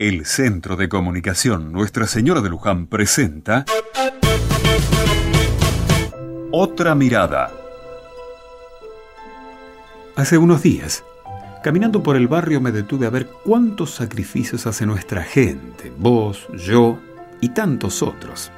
[0.00, 3.66] El Centro de Comunicación Nuestra Señora de Luján presenta
[6.50, 7.50] Otra Mirada.
[10.16, 11.04] Hace unos días,
[11.62, 16.98] caminando por el barrio me detuve a ver cuántos sacrificios hace nuestra gente, vos, yo
[17.42, 18.50] y tantos otros.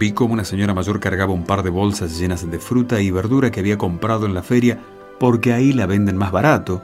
[0.00, 3.52] Vi cómo una señora mayor cargaba un par de bolsas llenas de fruta y verdura
[3.52, 4.80] que había comprado en la feria
[5.20, 6.82] porque ahí la venden más barato.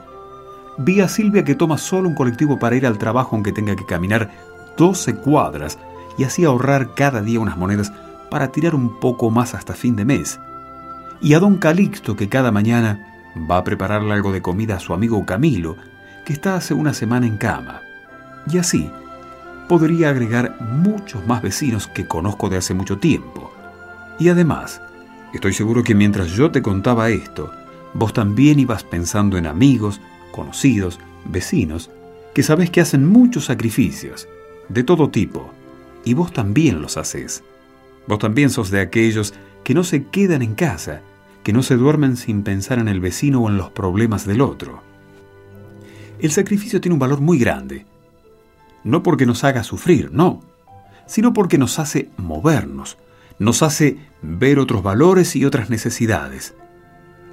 [0.79, 3.87] Vi a Silvia que toma solo un colectivo para ir al trabajo aunque tenga que
[3.87, 4.31] caminar
[4.77, 5.79] 12 cuadras
[6.19, 7.93] y así ahorrar cada día unas monedas
[8.31, 10.41] para tirar un poco más hasta fin de mes.
[11.21, 14.93] Y a don Calixto que cada mañana va a prepararle algo de comida a su
[14.93, 15.77] amigo Camilo,
[16.25, 17.81] que está hace una semana en cama.
[18.51, 18.91] Y así,
[19.69, 23.53] podría agregar muchos más vecinos que conozco de hace mucho tiempo.
[24.19, 24.81] Y además,
[25.33, 27.53] estoy seguro que mientras yo te contaba esto,
[27.95, 30.01] vos también ibas pensando en amigos,
[30.35, 31.91] conocidos, vecinos,
[32.35, 34.27] que sabes que hacen muchos sacrificios,
[34.69, 35.53] de todo tipo,
[36.05, 37.45] y vos también los haces.
[38.09, 41.03] Vos también sos de aquellos que no se quedan en casa,
[41.45, 44.83] que no se duermen sin pensar en el vecino o en los problemas del otro.
[46.19, 47.87] El sacrificio tiene un valor muy grande,
[48.83, 50.43] no porque nos haga sufrir, no,
[51.07, 52.99] sino porque nos hace movernos,
[53.39, 56.55] nos hace ver otros valores y otras necesidades.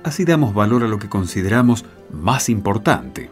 [0.03, 3.30] Así damos valor a lo que consideramos más importante.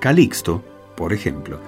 [0.00, 0.62] Calixto,
[0.96, 1.60] por ejemplo,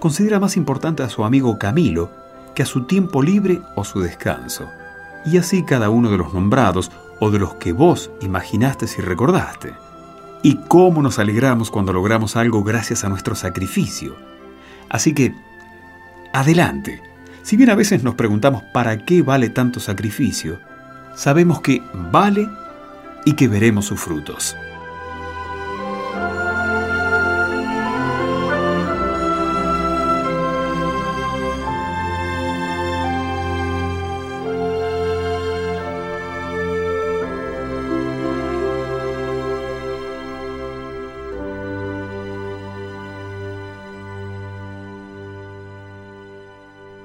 [0.00, 2.10] considera más importante a su amigo Camilo
[2.54, 4.68] que a su tiempo libre o su descanso.
[5.26, 6.90] Y así cada uno de los nombrados
[7.20, 9.74] o de los que vos imaginaste y recordaste.
[10.42, 14.14] Y cómo nos alegramos cuando logramos algo gracias a nuestro sacrificio
[14.94, 15.34] Así que,
[16.32, 17.02] adelante.
[17.42, 20.60] Si bien a veces nos preguntamos para qué vale tanto sacrificio,
[21.16, 22.48] sabemos que vale
[23.24, 24.56] y que veremos sus frutos.